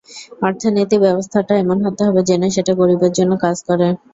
[0.41, 3.87] অর্থনীতি ব্যবস্থাটা এমন হতে হবে, যেন সেটা গরিবের জন্য কাজ করে।